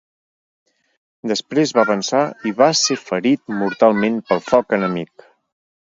Després 1.31 1.73
va 1.79 1.83
avançar 1.87 2.23
i 2.49 2.55
va 2.63 2.71
ser 2.81 2.99
ferit 3.05 3.55
mortalment 3.61 4.19
pel 4.31 4.43
foc 4.51 4.77
enemic. 4.79 5.33